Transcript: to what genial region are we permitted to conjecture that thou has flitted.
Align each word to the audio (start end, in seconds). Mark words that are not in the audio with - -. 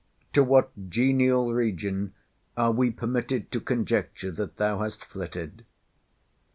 to 0.33 0.43
what 0.43 0.71
genial 0.89 1.53
region 1.53 2.15
are 2.57 2.71
we 2.71 2.89
permitted 2.89 3.51
to 3.51 3.61
conjecture 3.61 4.31
that 4.31 4.57
thou 4.57 4.79
has 4.81 4.95
flitted. 4.95 5.63